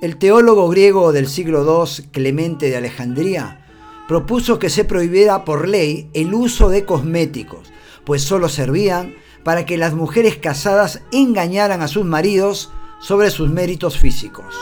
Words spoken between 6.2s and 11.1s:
uso de cosméticos, pues solo servían para que las mujeres casadas